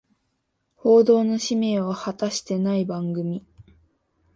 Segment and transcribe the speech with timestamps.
[0.75, 3.45] 報道の使命を果たしてない番組